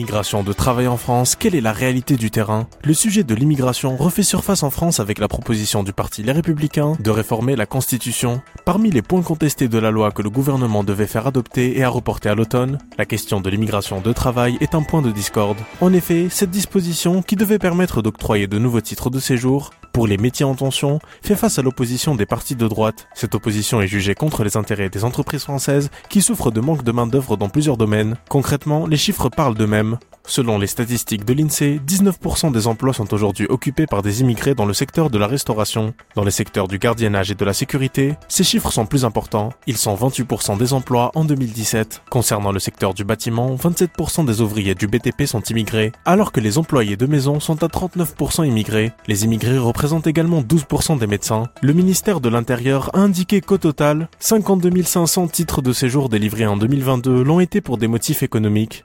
l'immigration 0.00 0.42
de 0.42 0.54
travail 0.54 0.88
en 0.88 0.96
France 0.96 1.36
Quelle 1.36 1.54
est 1.54 1.60
la 1.60 1.74
réalité 1.74 2.16
du 2.16 2.30
terrain? 2.30 2.66
Le 2.84 2.94
sujet 2.94 3.22
de 3.22 3.34
l'immigration 3.34 3.98
refait 3.98 4.22
surface 4.22 4.62
en 4.62 4.70
France 4.70 4.98
avec 4.98 5.18
la 5.18 5.28
proposition 5.28 5.82
du 5.82 5.92
parti 5.92 6.22
Les 6.22 6.32
Républicains 6.32 6.96
de 6.98 7.10
réformer 7.10 7.54
la 7.54 7.66
Constitution. 7.66 8.40
Parmi 8.64 8.90
les 8.90 9.02
points 9.02 9.20
contestés 9.20 9.68
de 9.68 9.76
la 9.78 9.90
loi 9.90 10.10
que 10.10 10.22
le 10.22 10.30
gouvernement 10.30 10.84
devait 10.84 11.06
faire 11.06 11.26
adopter 11.26 11.76
et 11.78 11.84
à 11.84 11.90
reporter 11.90 12.30
à 12.30 12.34
l'automne, 12.34 12.78
la 12.96 13.04
question 13.04 13.42
de 13.42 13.50
l'immigration 13.50 14.00
de 14.00 14.12
travail 14.14 14.56
est 14.62 14.74
un 14.74 14.82
point 14.82 15.02
de 15.02 15.10
discorde. 15.10 15.58
En 15.82 15.92
effet, 15.92 16.28
cette 16.30 16.50
disposition, 16.50 17.20
qui 17.20 17.36
devait 17.36 17.58
permettre 17.58 18.00
d'octroyer 18.00 18.46
de 18.46 18.58
nouveaux 18.58 18.80
titres 18.80 19.10
de 19.10 19.18
séjour, 19.18 19.70
pour 19.92 20.06
les 20.06 20.16
métiers 20.16 20.44
en 20.44 20.54
tension, 20.54 21.00
fait 21.22 21.36
face 21.36 21.58
à 21.58 21.62
l'opposition 21.62 22.14
des 22.14 22.26
partis 22.26 22.56
de 22.56 22.68
droite. 22.68 23.08
Cette 23.14 23.34
opposition 23.34 23.80
est 23.80 23.86
jugée 23.86 24.14
contre 24.14 24.44
les 24.44 24.56
intérêts 24.56 24.90
des 24.90 25.04
entreprises 25.04 25.44
françaises 25.44 25.90
qui 26.08 26.22
souffrent 26.22 26.50
de 26.50 26.60
manque 26.60 26.84
de 26.84 26.92
main-d'œuvre 26.92 27.36
dans 27.36 27.48
plusieurs 27.48 27.76
domaines. 27.76 28.16
Concrètement, 28.28 28.86
les 28.86 28.96
chiffres 28.96 29.28
parlent 29.28 29.54
d'eux-mêmes. 29.54 29.98
Selon 30.26 30.58
les 30.58 30.66
statistiques 30.66 31.24
de 31.24 31.32
l'INSEE, 31.32 31.80
19% 31.86 32.52
des 32.52 32.66
emplois 32.66 32.92
sont 32.94 33.12
aujourd'hui 33.12 33.46
occupés 33.48 33.86
par 33.86 34.02
des 34.02 34.20
immigrés 34.20 34.54
dans 34.54 34.64
le 34.64 34.74
secteur 34.74 35.10
de 35.10 35.18
la 35.18 35.26
restauration. 35.26 35.92
Dans 36.14 36.24
les 36.24 36.30
secteurs 36.30 36.68
du 36.68 36.78
gardiennage 36.78 37.30
et 37.30 37.34
de 37.34 37.44
la 37.44 37.52
sécurité, 37.52 38.14
ces 38.28 38.44
chiffres 38.44 38.70
sont 38.70 38.86
plus 38.86 39.04
importants. 39.04 39.52
Ils 39.66 39.76
sont 39.76 39.94
28% 39.94 40.56
des 40.56 40.72
emplois 40.72 41.10
en 41.14 41.24
2017. 41.24 42.02
Concernant 42.10 42.52
le 42.52 42.60
secteur 42.60 42.94
du 42.94 43.04
bâtiment, 43.04 43.54
27% 43.56 44.24
des 44.24 44.40
ouvriers 44.40 44.74
du 44.74 44.86
BTP 44.86 45.24
sont 45.26 45.42
immigrés, 45.42 45.92
alors 46.04 46.32
que 46.32 46.40
les 46.40 46.58
employés 46.58 46.96
de 46.96 47.06
maison 47.06 47.40
sont 47.40 47.62
à 47.62 47.66
39% 47.66 48.46
immigrés. 48.46 48.92
Les 49.08 49.24
immigrés 49.24 49.58
représentent 49.58 50.06
également 50.06 50.42
12% 50.42 50.98
des 50.98 51.06
médecins. 51.06 51.48
Le 51.60 51.72
ministère 51.72 52.20
de 52.20 52.28
l'Intérieur 52.28 52.90
a 52.94 53.00
indiqué 53.00 53.40
qu'au 53.40 53.58
total, 53.58 54.08
52 54.20 54.70
500 54.82 55.28
titres 55.28 55.62
de 55.62 55.72
séjour 55.72 56.08
délivrés 56.08 56.46
en 56.46 56.56
2022 56.56 57.22
l'ont 57.22 57.40
été 57.40 57.60
pour 57.60 57.78
des 57.78 57.88
motifs 57.88 58.22
économiques. 58.22 58.84